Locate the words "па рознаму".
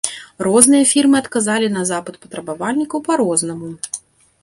3.11-3.75